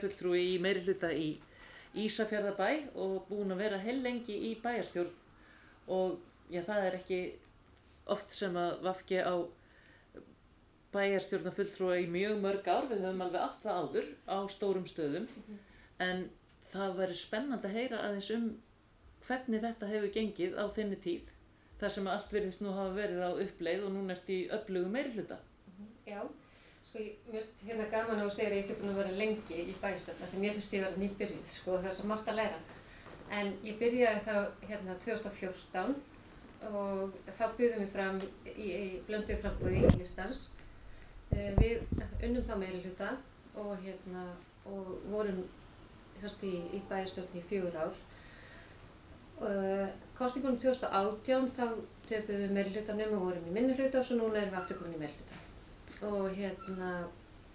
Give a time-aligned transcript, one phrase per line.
[0.00, 1.38] bæjarfulltrúi í meiri hluta í
[2.00, 5.12] Ísafjörðabæ og búin að vera heil lengi í bæjarstjórn.
[5.90, 7.20] Og já, það er ekki
[8.06, 9.34] oft sem að vafki á
[10.94, 15.28] bæjarstjórnafulltrúi í mjög mörg ár, við höfum alveg átt það áður á stórum stöðum.
[16.00, 16.28] En
[16.70, 18.48] það verður spennand að heyra aðeins um
[19.26, 21.28] hvernig þetta hefur gengið á þinni tíð
[21.80, 25.12] þar sem allt verðist nú hafa verið á uppleið og núna ert í upplögu meiri
[25.16, 25.38] hluta.
[26.06, 26.22] Já,
[26.90, 29.58] sko mér finnst hérna gaman að þú segir að ég sé búin að vera lengi
[29.62, 32.38] í bæstöfna því mér finnst ég að vera nýbyrjuð sko það er svo margt að
[32.40, 32.56] læra.
[33.38, 34.34] En ég byrjaði þá
[34.66, 35.92] hérna 2014
[36.70, 38.18] og þá byggðum við fram
[38.56, 40.42] í, í blöndu frambúði í listans.
[41.30, 41.84] Uh, við
[42.26, 43.12] unnum þá meiri hluta
[43.54, 44.26] og hérna
[44.66, 45.44] og vorum
[46.18, 48.00] hérst í, í bæstöfni í fjögur ár.
[49.38, 49.86] Uh,
[50.18, 51.66] kostingunum 2018 þá
[52.10, 54.82] töfum við meiri hlutanum og vorum í minni hluta og svo núna erum við aftur
[54.82, 55.29] komin í meiri hluta
[56.08, 56.90] og hérna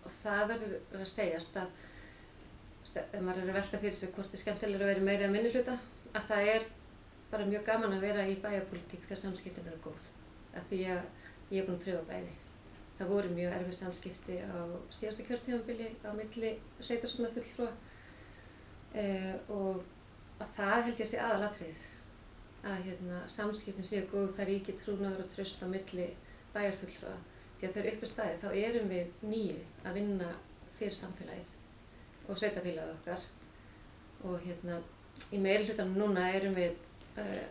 [0.06, 1.84] og það verður að segjast að
[3.02, 5.34] ef maður er að velta fyrir sig hvort það er skemmtilega að vera meira að
[5.34, 5.78] minni hluta
[6.16, 6.68] að það er
[7.32, 10.04] bara mjög gaman að vera í bæjarpolitík þegar samskiptin eru góð.
[10.56, 11.02] Að því að
[11.52, 12.36] ég er búin að pröfa bæði.
[12.96, 14.58] Það voru mjög erfið samskipti á
[14.94, 17.72] síðasta kjörtífambili á milli sveitarskona fulltrúa
[18.96, 19.82] eh, og
[20.40, 21.82] að það held ég að sé aðalatrið
[22.66, 26.08] að hérna, samskiptin séu góð þar ríki trúnaður og tröst á milli
[26.56, 27.18] bæjarfulltrúa
[27.66, 30.27] því að þegar uppi staði þá erum við nýju að vinna
[30.77, 31.53] fyrir samfélagið
[32.30, 33.25] og sveitafélagið okkar.
[34.25, 34.80] Og hérna
[35.33, 36.75] í meiri hlutanum núna erum við
[37.21, 37.43] uh,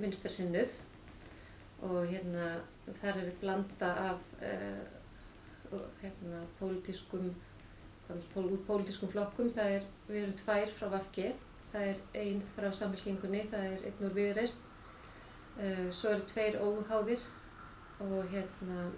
[0.00, 0.74] vinstar sinnuð
[1.84, 2.50] og hérna
[2.86, 7.32] þar er við blanda af uh, hérna pólitískum
[8.34, 11.30] pólitískum flokkum, það er, við erum tvær frá VFG,
[11.70, 14.60] það er einn frá samfélkingunni, það er einn úr viðreist,
[15.56, 17.24] uh, svo eru tveir óháðir.
[18.04, 18.90] Og hérna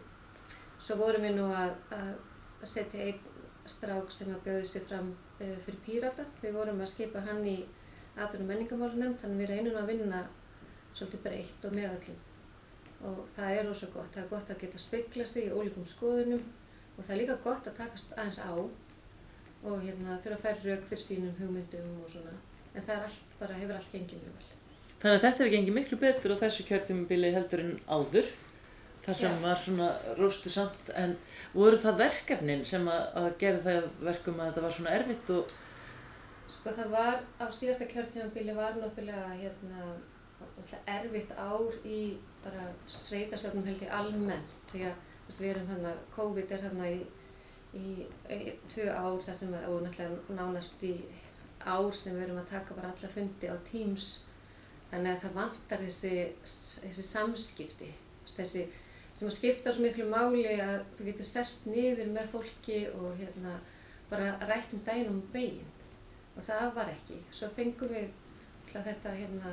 [0.86, 2.10] Svo vorum við nú að, að,
[2.62, 3.32] setja einn
[3.66, 6.26] strák sem að bjóði sér fram uh, fyrir Pírata.
[6.42, 7.56] Við vorum að skipa hann í
[8.14, 10.20] aðtunum menningamálunum, þannig við reynum að vinna
[10.94, 12.22] svolítið breytt og meðallum.
[13.10, 14.12] Og það er ósað gott.
[14.14, 16.46] Það er gott að geta speikla sig í ólíkum skoðunum
[16.94, 18.54] og það er líka gott að takast aðeins á
[19.66, 22.38] og hérna, þurfa að færa rauk fyrir sínum hugmyndum og svona.
[22.76, 24.50] En það allt, bara hefur allt gengið mjög vel.
[25.02, 28.30] Þannig að þetta hefur gengið miklu betur á þessu kjörtumubili heldur en áður
[29.06, 29.42] það sem Já.
[29.44, 31.14] var svona róstu samt en
[31.54, 35.54] voru það verkefnin sem að, að gera það verkum að þetta var svona erfitt og
[36.46, 39.86] Sko það var á síðasta kjörtímanbíli var náttúrulega hérna
[40.86, 46.54] erfitt ár í bara sveitarslöfnum held ég almennt því að veist, við erum hérna, COVID
[46.54, 47.00] er hérna í,
[47.74, 50.94] í, í tvö ár þar sem að, og náttúrulega nánast í
[51.66, 54.08] ár sem við erum að taka bara alla fundi á Teams
[54.90, 56.12] þannig að það vantar þessi,
[56.46, 57.92] þessi samskipti
[58.36, 58.66] þessi
[59.16, 63.56] sem að skipta svo miklu máli að þú getur sest niður með fólki og hérna
[64.10, 65.72] bara rætt um daginn um beginn
[66.36, 67.16] og það var ekki.
[67.32, 68.10] Svo fengum við
[68.74, 69.52] þetta hérna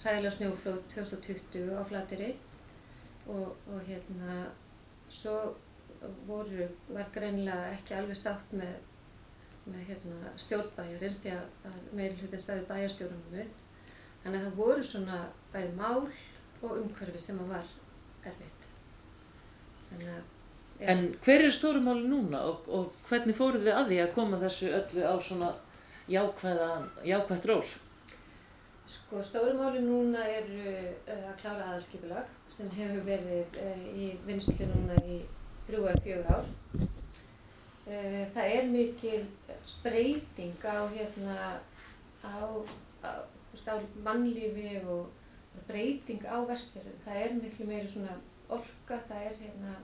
[0.00, 2.30] hræðilega snjóflóð 2020 á Flateri
[3.28, 4.46] og, og hérna
[5.12, 5.34] svo
[6.26, 8.78] voru, var greinlega ekki alveg sátt með,
[9.66, 13.60] með hérna, stjórnbæjar einst því að meiri hlutin staði bæjarstjórnum upp.
[14.22, 15.20] Þannig að það voru svona
[15.52, 17.68] bæði mál og umhverfi sem var
[18.24, 18.59] erfitt.
[19.90, 20.38] Þannig
[20.80, 24.70] En hver er stórumáli núna og, og hvernig fóruð þið að því að koma þessu
[24.72, 25.50] öllu á svona
[26.08, 27.64] jákvægt ról?
[28.88, 34.96] Sko stórumáli núna er uh, að klára aðalskipulag sem hefur verið uh, í vinslu núna
[35.04, 35.20] í
[35.66, 36.48] þrjú eða fjögur ár.
[37.84, 39.20] Uh, það er mikil
[39.84, 41.36] breyting á, hérna,
[42.24, 42.40] á,
[43.04, 45.12] á, á mannlífi og
[45.68, 46.98] breyting á vestfjörðum.
[47.04, 48.16] Það er miklu meiri svona
[48.56, 49.74] orka, það er hérna,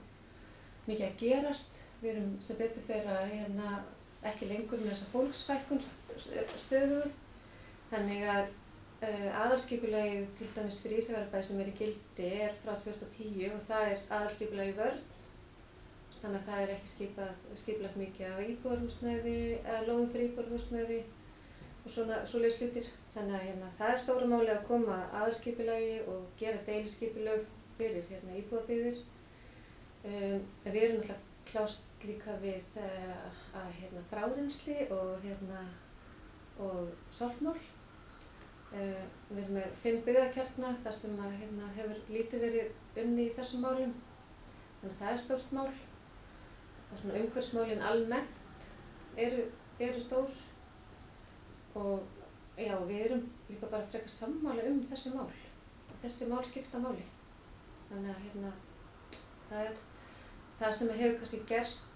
[0.87, 1.81] mikið að gerast.
[2.01, 3.73] Við erum sem betur fyrir að hérna,
[4.27, 5.83] ekki lengur með þessa fólksfækkun
[6.65, 7.03] stöðu.
[7.91, 8.47] Þannig að
[9.07, 13.91] uh, aðalskipulegið til dæmis fyrir Ísafjörðarbæð sem er í gildi er frá 2010 og það
[13.91, 15.05] er aðalskipulegið vörð.
[16.17, 16.89] Þannig að það er ekki
[17.61, 21.01] skipulagt mikið á íbúarhúsnæði eða lóðum fyrir íbúarhúsnæði
[21.83, 22.87] og svona svoleiðis hlutir.
[23.13, 27.45] Þannig að hérna, það er stóra máli að koma aðalskipulegi og gera deilisskipulög
[27.77, 29.01] fyrir hérna, íbúðabýðir.
[30.07, 35.63] Um, við erum náttúrulega klást líka við uh, að hérna, frárensli og, hérna,
[36.63, 37.55] og sorfmál.
[38.67, 43.35] Uh, við erum með fimm byggðarkjarnar þar sem að, hérna, hefur lítið verið unni í
[43.37, 43.95] þessum málum.
[44.81, 45.69] Þannig að það er stórt mál.
[46.97, 48.67] Umhverfsmálinn almennt
[49.19, 49.47] eru,
[49.79, 50.29] eru stór
[51.77, 52.05] og
[52.57, 57.05] já, við erum líka bara frekar sammáli um þessi mál og þessi mál skipta máli
[57.89, 58.51] þannig að hérna
[59.49, 59.79] það er
[60.57, 61.93] það sem hefur kannski gerst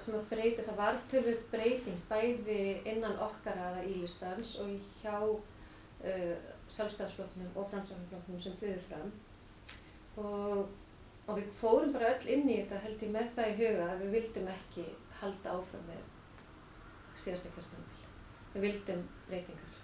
[0.00, 4.70] sem að breyti, það var tölvöld breyting bæði innan okkar aða ílistans og
[5.00, 6.36] hjá uh,
[6.70, 9.10] sjálfstæðsflokknum og framsóknarflokknum sem buður fram
[10.20, 10.70] og,
[11.26, 14.04] og við fórum bara öll inn í þetta held ég með það í huga að
[14.04, 14.86] við vildum ekki
[15.20, 16.06] halda áfram með
[17.20, 18.06] síðasta kjörstjánumil.
[18.54, 19.76] Við vildum breytingar.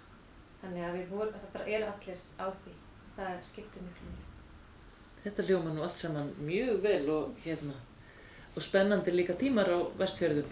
[0.63, 2.73] Þannig að við vorum, það bara eru allir á því
[3.17, 4.36] það skiptir miklu mjög.
[5.27, 7.73] Þetta hljóma nú allt saman mjög vel og hérna
[8.55, 10.47] og spennandi líka tímar á vestfjörðum.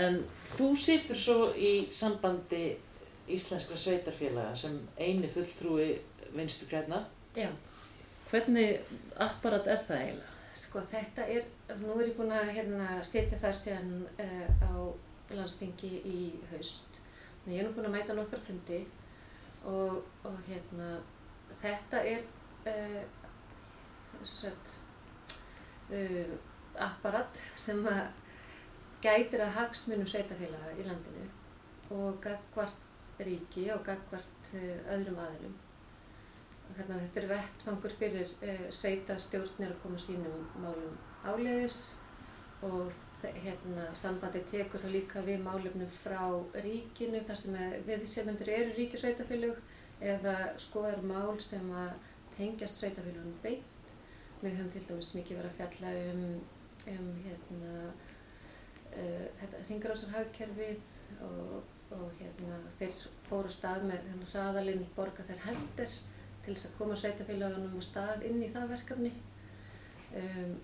[0.00, 0.22] En
[0.56, 2.62] þú situr svo í sambandi
[3.28, 5.90] íslenskra sveitarfélaga sem eini fulltrúi
[6.32, 7.04] vinstu græna.
[7.36, 7.50] Já.
[8.30, 8.80] Hvernig
[9.20, 10.30] apparat er það eiginlega?
[10.54, 11.46] Sko þetta er,
[11.82, 13.92] nú er ég búin að hérna, setja þar síðan
[14.24, 14.72] uh, á
[15.36, 16.20] landstingi í
[16.52, 17.02] haust.
[17.42, 18.80] Þannig ég er nú búin að mæta nokkar fundi
[19.68, 20.96] og, og hérna,
[21.60, 22.24] þetta er
[22.72, 23.04] uh,
[24.28, 24.74] sagt,
[25.90, 26.34] uh,
[26.86, 28.06] apparat sem að
[29.04, 31.26] gætir að hagsmunum sveitafélaga í landinu
[31.94, 35.58] og gagvart ríki og gagvart öðrum aðlum.
[36.74, 41.82] Þannig að þetta er vettfangur fyrir uh, sveita stjórnir að koma sínum málum áleiðis
[42.64, 42.92] og
[43.44, 46.24] hérna, sambandi tekur þá líka við málefnum frá
[46.64, 47.56] ríkinu þar sem
[47.86, 49.60] viðsemendur eru ríkisveitafélug
[50.04, 51.94] eða skoðar mál sem að
[52.36, 53.73] tengjast sveitafélugunum beint.
[54.42, 56.24] Við höfum til dæmis mikið verið að fjalla um,
[56.92, 57.74] um hérna,
[58.90, 60.90] uh, þetta ringarásarhagkerfið
[61.28, 65.98] og, og hérna, þeir fóru stað með hérna, hraðalinn borga þeir heldur
[66.44, 69.12] til þess að koma sveitafélagunum á stað inn í það verkefni
[70.20, 70.56] um,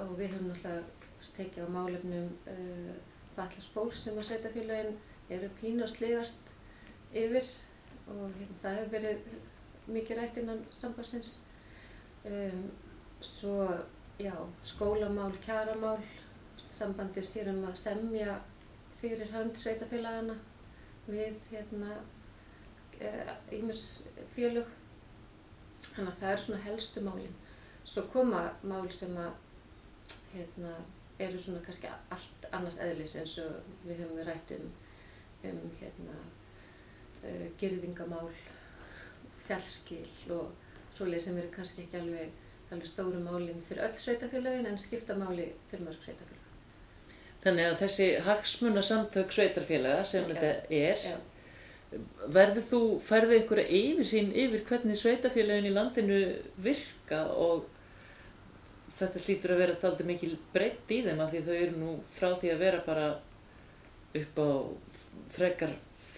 [0.00, 2.94] og við höfum náttúrulega tekið á málefnum uh,
[3.34, 4.96] fallast fólk sem að sveitafélagin
[5.34, 6.54] eru pínu og slegast
[7.12, 7.44] yfir
[8.12, 9.28] og hérna, það hefur verið
[9.94, 11.38] mikið rætt innan sambansins.
[12.24, 12.66] Um,
[13.24, 13.68] svo,
[14.20, 16.00] já, skólamál, kjaramál,
[16.68, 18.40] sambandi sér um að semja
[19.00, 20.36] fyrir hönd sveitafélagana
[21.06, 21.96] við hérna
[23.52, 24.68] ímers uh, félög.
[25.84, 27.34] Þannig að það er svona helstu málinn.
[27.84, 29.34] Svo koma mál sem að
[30.32, 30.72] hérna,
[31.22, 34.70] eru svona kannski allt annars eðlis eins og við höfum við rætt um,
[35.50, 36.16] um hérna,
[37.22, 38.30] uh, girðingamál,
[39.44, 40.54] fjallskil og
[40.96, 42.40] svoleið sem eru kannski ekki alveg,
[42.74, 46.40] alveg stóru málinn fyrir öll sveitafélagin en skipta máli fyrir mörg sveitafélag.
[47.44, 50.34] Þannig að þessi hagsmuna samtök sveitarfélaga sem ja.
[50.34, 52.00] þetta er, ja.
[52.32, 56.20] verður þú, færðu einhverja yfir sín yfir hvernig sveitafélagin í landinu
[56.64, 57.68] virka og
[58.94, 62.30] þetta hlýtur að vera alltaf mikil breytt í þeim af því þau eru nú frá
[62.32, 63.08] því að vera bara
[64.14, 64.50] upp á
[65.34, 65.74] frekar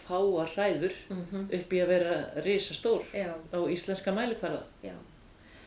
[0.07, 1.45] fáa hræður mm -hmm.
[1.59, 3.03] upp í að vera risastór
[3.51, 4.63] á íslenska mælikvarða.
[4.83, 4.95] Já,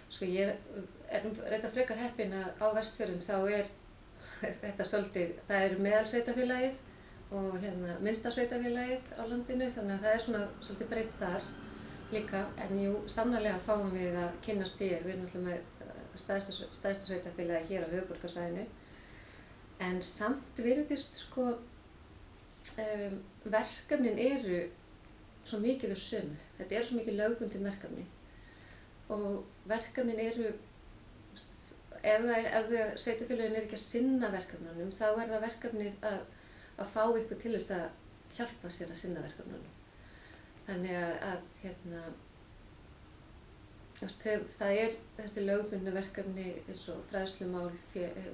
[0.09, 3.71] sko ég er, reynda frekar heppin að á vestfjörðum þá er
[4.63, 6.85] þetta svolítið, það er meðalsveitafélagið
[7.39, 11.49] og hérna minnstasveitafélagið á landinu þannig að það er svona svolítið breytt þar
[12.09, 12.43] líka.
[12.63, 15.59] En jú, sannarlega fáum við að kynast því, við erum alltaf með
[16.19, 18.65] stæðsta sveitafélagi hér á höfuborgarsvæðinu
[19.85, 24.63] en samt virðist sko um, verkefnin eru
[25.47, 26.39] svo mikið og sömu.
[26.57, 28.07] Þetta er svo mikið lögbundin verkefni
[29.15, 30.51] og verkefnin eru
[31.99, 36.21] ef það sveitafélagin er ekki að sinna verkefnunum þá er það verkefnið að,
[36.79, 37.85] að fá ykkur til þess að
[38.37, 39.77] hjálpa sér að sinna verkefnunum
[40.69, 42.03] þannig að, að hérna
[43.99, 47.73] Það er þessi lögbundna verkefni eins og fræðslumál,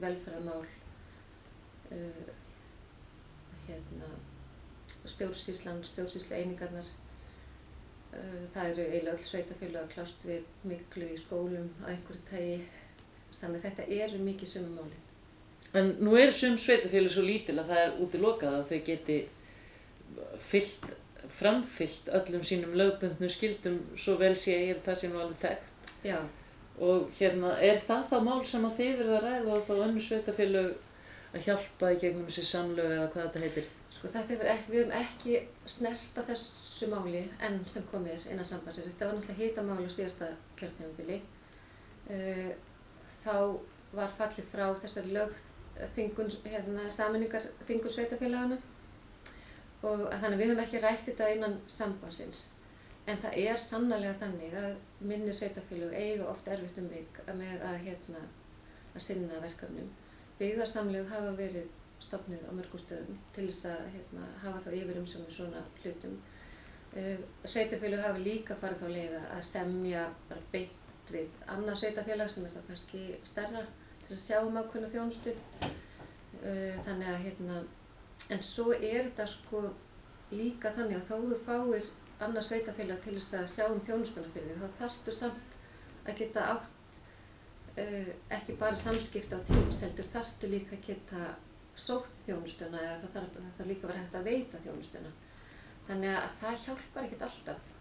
[0.03, 0.59] velferðamál,
[1.95, 2.27] uh,
[3.65, 4.09] hérna,
[5.09, 6.91] stjórnsíslan, stjórnsísla einingarnar.
[8.15, 12.59] Uh, það eru eiginlega öll sveitafélag að klást við miklu í skólum að einhverju tægi.
[13.35, 15.01] Þannig að þetta eru mikið sumum máli.
[15.75, 18.85] En nú er sum sveitafélag svo lítil að það er út í lokað að þau
[18.91, 19.17] geti
[20.39, 20.93] fyllt
[21.29, 26.19] framfyllt öllum sínum lögbundnu skildum svo vel sé ég það sé nú alveg þekkt Já.
[26.79, 30.03] og hérna er það þá mál sem að þið verða að ræða og þá önnu
[30.05, 30.69] sveitafélög
[31.35, 34.81] að hjálpa í gegnum þessi samlög eða hvað þetta heitir Sko þetta er ekki, við
[34.81, 35.35] hefum ekki
[35.71, 39.95] snert á þessu máli enn sem komir innan sambandsins, þetta var náttúrulega hýta máli á
[39.95, 41.21] síðasta kjörtnefnbili
[42.11, 42.49] uh,
[43.23, 43.37] þá
[43.95, 48.59] var fallið frá þessar lögþingun hérna, saminningar þingur sveitafélagana
[49.85, 52.49] og þannig við höfum ekki rætt þetta innan sambansins
[53.05, 54.75] en það er sannlega þannig að
[55.05, 58.21] minni sveitafélug eiga oft erfitt um vik með að, hérna,
[58.93, 59.91] að sinna verkefnum.
[60.39, 61.69] Byggðarsamlegu hafa verið
[62.03, 66.17] stopnið á mörgum stöðum til þess að hérna, hafa þá yfir um svona hlutum.
[66.95, 72.45] Uh, sveitafélug hafa líka farið þá leiða að semja bara beint við annað sveitafélag sem
[72.45, 73.65] er þá kannski stærra
[74.05, 75.35] til að sjá um ákveðna þjónustu.
[75.65, 77.59] uh, þannig að hérna,
[78.29, 79.65] en svo er þetta sko
[80.31, 81.91] líka þannig að þó þú fáir
[82.23, 85.57] annars sveitafélag til þess að sjá um þjónustuna fyrir því, þá þarftu samt
[86.05, 86.99] að geta átt
[87.81, 91.33] uh, ekki bara samskipta á tíms, heldur þarftu líka að geta
[91.75, 95.11] sótt þjónustuna eða það þarf, það þarf líka að vera hægt að veita þjónustuna.
[95.87, 97.71] Þannig að það hjálpar ekkert alltaf.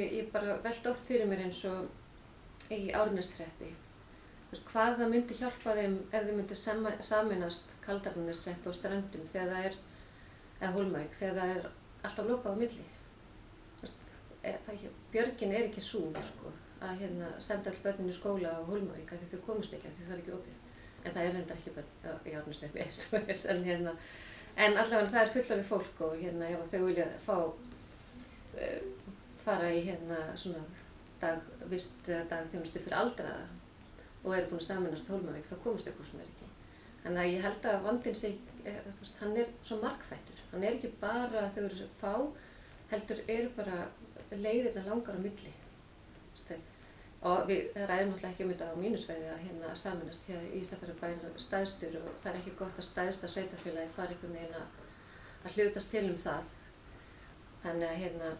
[0.00, 3.68] Ég bara veld oft fyrir mér eins og í árnæsreppi.
[4.52, 6.58] Hvað það myndi hjálpa þeim ef þau myndi
[7.08, 9.78] saminast kaldarnæsreppi og strandum þegar það er,
[10.58, 11.70] eða hólmæk, þegar það er
[12.08, 12.88] alltaf lópað á milli.
[14.42, 16.50] Það, björgin er ekki svo sko,
[16.82, 20.14] að hérna, senda all börninu í skóla á hólmæk því þau komast ekki, því það
[20.16, 20.60] er ekki opið
[21.02, 23.94] en það er reyndar ekki bara í árnusefni eins og er en hérna
[24.56, 28.80] en allavega það er fullafið fólk og hérna ef þau vilja fá uh,
[29.44, 30.62] fara í hérna svona
[31.22, 33.48] dagvist dagþjónustu fyrir aldraða
[34.22, 36.48] og eru búin að saminast hólmavík þá komast ykkur sem er ekki.
[37.02, 40.76] Þannig að ég held að vandin sig eh, veist, hann er svo markþættur hann er
[40.76, 42.12] ekki bara að þau eru fá
[42.92, 43.86] heldur eru bara
[44.32, 45.52] leiðirna langar á milli
[47.22, 51.34] og við ræðum náttúrulega ekki um þetta á mínusveiði að hérna samanast hér í Ísafjörðarbæri
[51.44, 56.04] staðstur og það er ekki gott að staðsta sveitafélagi fari einhvern veginn að hlutast til
[56.08, 56.56] um það.
[57.62, 58.32] Þannig að hérna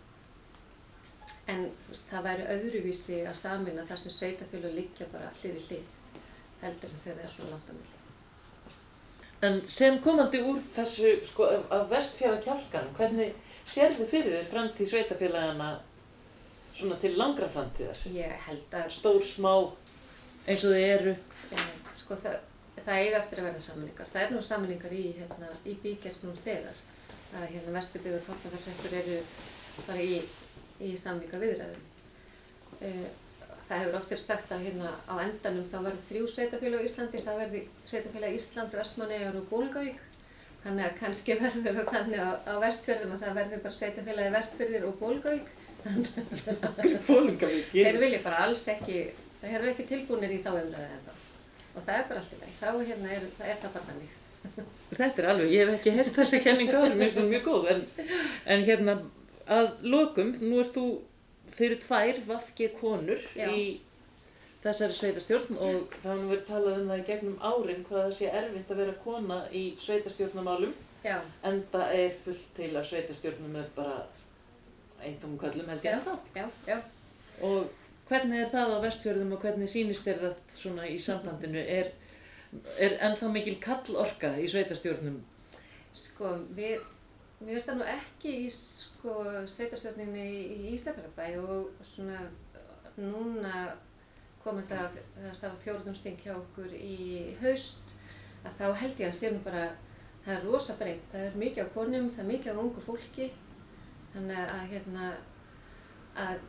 [1.52, 1.64] en
[2.08, 5.92] það væri öðruvísi að samina þar sem sveitafélag liggja bara hlið í hlið
[6.62, 7.98] heldur en þegar það er svona langt á milli.
[9.42, 13.34] En sem komandi úr þessu sko af vestfjara kjálkan hvernig
[13.66, 15.70] sér þið fyrir þér framtíð sveitafélagana
[16.76, 18.00] svona til langra framtíðar?
[18.14, 18.88] Ég held að...
[18.94, 19.52] Stór, smá,
[20.46, 21.14] eins og þið eru?
[22.00, 22.38] Sko það,
[22.78, 24.12] það eiga eftir að verða samanlingar.
[24.12, 26.84] Það er nú samanlingar í, hérna, í bíkjart nú þegar.
[27.32, 29.18] Það er hérna Vesturbygg og Tólknaðarfrekkur eru
[29.86, 30.20] bara í,
[30.84, 31.90] í samlinga viðræðum.
[32.82, 33.04] Eh,
[33.62, 37.22] það hefur oft verið sagt að hérna á endanum þá verður þrjú sveitafélag á Íslandi.
[37.26, 40.02] Það verður sveitafélag Ísland, Vestmannegar og Bólgavík.
[40.62, 44.88] Þannig að kannski verður það þannig á, á vestfjörðum að það verður bara sveitafélagi vestfjörðir
[44.88, 45.52] og Bólgavík
[47.72, 48.96] þeir vilja bara alls ekki
[49.42, 51.12] þeir eru ekki tilbúinir í þá umræði en þá
[51.72, 54.18] og það er bara allt í veg þá hérna er, er það bara þannig.
[54.92, 57.68] Þetta er alveg, ég hef ekki hert þessa kenninga áður, mér finnst það mjög góð.
[57.72, 57.80] En,
[58.54, 58.96] en hérna
[59.56, 60.84] að lokum, nú er þú
[61.56, 63.48] þeir eru tvær vafki konur Já.
[63.48, 63.80] í
[64.62, 68.16] þessari sveitarstjórn og það har nú verið talað um það í gegnum árin hvað það
[68.18, 70.74] sé erfitt að vera kona í sveitarstjórnamálum
[71.48, 73.96] en það er fullt til að sveitarstjórnum er bara
[75.06, 76.08] eintum köllum held ég.
[76.36, 76.78] Já, já.
[77.42, 77.70] Og
[78.08, 81.60] hvernig er það á vestfjörðum og hvernig sínist er það svona í sambandinu?
[81.60, 81.92] Er,
[82.78, 85.20] er ennþá mikil kallorka í sveitastjórnum?
[85.92, 86.82] Sko, við,
[87.40, 89.16] við veist það nú ekki í sko,
[89.54, 92.20] sveitastjórninu í, í Ísafjörðabæ og svona
[92.96, 93.72] núna
[94.42, 97.94] kom þetta, það stafa fjórðumsting hjá okkur í haust,
[98.42, 99.68] að þá held ég að sé nú bara,
[100.24, 103.28] það er rosa breytt, það er mikið á konum, það er mikið á ungu fólki
[104.14, 105.10] þannig að hérna
[106.22, 106.42] að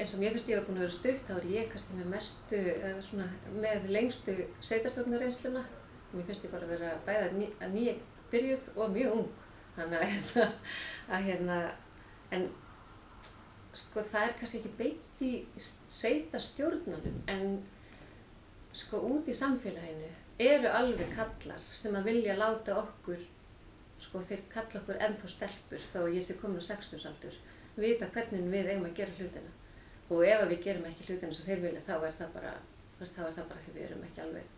[0.00, 2.08] eins og mér finnst ég að búin að vera stutt þá er ég kannski með
[2.14, 2.62] mestu
[3.06, 4.34] svona, með lengstu
[4.66, 7.94] sveitarstofnarreynsluna og mér finnst ég bara að vera bæða ný, að nýja
[8.30, 9.30] byrjuð og mjög ung.
[9.76, 10.46] Þannig að, hérna,
[11.10, 11.58] að hérna
[12.34, 12.48] en
[13.80, 17.60] sko það er kannski ekki beitt í sveitarstjórnunum en
[18.76, 23.22] sko út í samfélaginu eru alveg kallar sem að vilja láta okkur
[24.00, 27.36] sko þeir kalla okkur ennþá stelpur þá ég sé komin á 60 aldur
[27.80, 29.52] vita hvernig við eigum að gera hlutina
[30.10, 32.54] og ef við gerum ekki hlutina sem þeir vilja þá er það bara
[33.00, 34.48] þá er það bara því við erum ekki alveg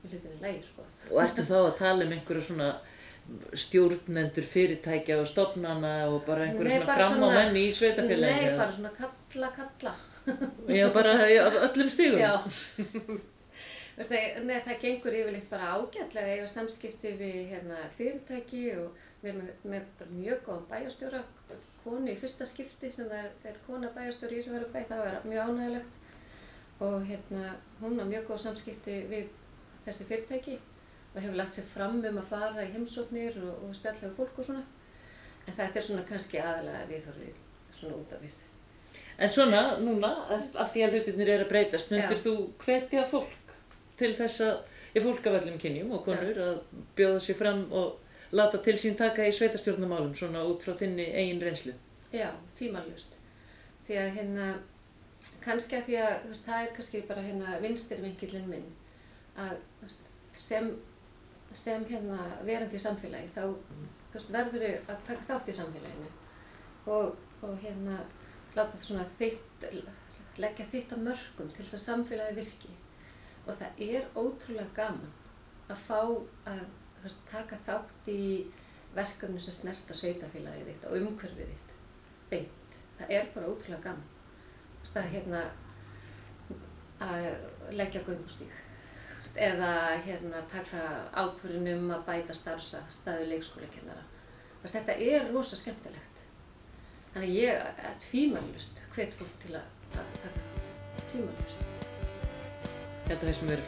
[0.00, 0.84] með hlutinni leið sko.
[1.10, 2.68] Og ertu þá að tala um einhverju svona
[3.64, 8.46] stjórnendur fyrirtækja og stopnana og bara einhverju svona fram á menni í sveitafélagi?
[8.46, 9.98] Nei, bara svona kalla kalla
[10.70, 12.20] Já, bara öllum stígum?
[12.20, 12.34] Já
[13.98, 19.88] Nei, það gengur yfirleitt bara ágætlega eiga samskipti við hérna, fyrirtæki og við erum með,
[19.98, 21.22] með mjög góðan bæjastjóra,
[21.84, 25.98] konu í fyrsta skipti sem er, er kona bæjastjóri í Ísverðarbæ, það var mjög ánægilegt
[26.80, 29.32] og hérna, hún har mjög góð samskipti við
[29.84, 30.58] þessi fyrirtæki
[31.14, 34.38] og hefur lagt sér fram um að fara í heimsóknir og, og spjalla við fólk
[34.38, 34.62] og svona.
[35.46, 37.42] En þetta er svona kannski aðalega viðhorfið
[37.74, 38.38] svona út af við.
[39.20, 43.34] En svona, núna, af því að hlutinir er að breytast, myndir þú hvetja fólk
[44.00, 46.48] til þess að í fólk af öllum kynjum og konur ja.
[46.50, 51.06] að bjóða sér fram og láta til sín taka í sveitarstjórnumálum svona út frá þinni
[51.14, 51.74] eigin reynslu.
[52.14, 53.16] Já, tímalust.
[53.86, 54.50] Því að hérna,
[55.44, 58.68] kannski að því að veist, það er kannski bara hérna vinstirvinkilinn minn
[59.38, 60.70] að veist, sem,
[61.54, 63.42] sem hérna verandi í samfélagi þá
[64.12, 66.10] veist, verður þau að taka þátt í samfélaginu
[66.90, 67.16] og,
[67.46, 67.98] og hérna
[68.56, 69.66] láta það svona þitt,
[70.40, 72.76] leggja þitt á mörgum til þess að samfélagi virki
[73.46, 75.12] og það er ótrúlega gaman
[75.70, 76.00] að fá
[76.50, 76.62] að
[77.02, 78.22] veist, taka þátt í
[78.94, 81.74] verkefni sem snerta sveitafélagið þitt og umhverfið þitt
[82.30, 82.78] beint.
[82.98, 84.08] Það er bara ótrúlega gaman.
[84.80, 85.44] Veist að hérna
[87.00, 87.28] að
[87.78, 88.56] leggja göngustík
[89.40, 89.72] eða
[90.04, 90.80] hérna taka
[91.14, 94.02] ákvörðunum að bæta starfsa staðu leikskólakennara.
[94.66, 96.24] Þetta er rosa skemmtilegt.
[97.14, 100.72] Þannig ég er tvímælust hvet fólk til að ta- taka þátt.
[101.12, 101.79] Tvímælust.
[103.10, 103.66] Þetta finnst mér verið